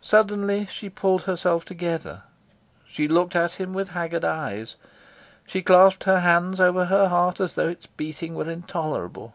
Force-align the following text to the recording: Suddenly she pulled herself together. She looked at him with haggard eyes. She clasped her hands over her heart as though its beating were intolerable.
Suddenly 0.00 0.66
she 0.66 0.90
pulled 0.90 1.22
herself 1.22 1.64
together. 1.64 2.24
She 2.84 3.06
looked 3.06 3.36
at 3.36 3.52
him 3.52 3.72
with 3.72 3.90
haggard 3.90 4.24
eyes. 4.24 4.74
She 5.46 5.62
clasped 5.62 6.02
her 6.02 6.18
hands 6.18 6.58
over 6.58 6.86
her 6.86 7.06
heart 7.08 7.38
as 7.38 7.54
though 7.54 7.68
its 7.68 7.86
beating 7.86 8.34
were 8.34 8.50
intolerable. 8.50 9.34